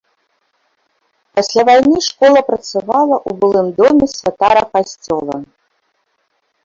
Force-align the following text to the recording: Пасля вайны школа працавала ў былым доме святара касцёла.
Пасля 1.39 1.61
вайны 1.69 1.95
школа 2.07 2.39
працавала 2.49 3.15
ў 3.19 3.31
былым 3.43 3.67
доме 3.83 4.05
святара 4.15 4.61
касцёла. 4.75 5.37